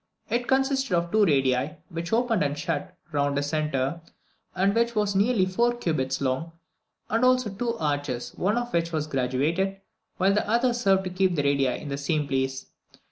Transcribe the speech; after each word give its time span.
It 0.31 0.47
consisted 0.47 0.95
of 0.97 1.11
two 1.11 1.25
radii, 1.27 1.77
which 1.89 2.11
opened 2.11 2.41
and 2.43 2.57
shut 2.57 2.97
round 3.11 3.37
a 3.37 3.43
centre, 3.43 4.01
and 4.55 4.73
which 4.73 4.95
were 4.95 5.05
nearly 5.13 5.45
four 5.45 5.75
cubits 5.75 6.19
long, 6.21 6.53
and 7.11 7.23
also 7.23 7.51
of 7.51 7.59
two 7.59 7.77
arches, 7.77 8.33
one 8.35 8.57
of 8.57 8.73
which 8.73 8.91
was 8.91 9.05
graduated, 9.05 9.79
while 10.17 10.33
the 10.33 10.49
other 10.49 10.73
served 10.73 11.03
to 11.03 11.11
keep 11.11 11.35
the 11.35 11.43
radii 11.43 11.67
in 11.79 11.89
the 11.89 11.99
same 11.99 12.27
plane. 12.27 12.49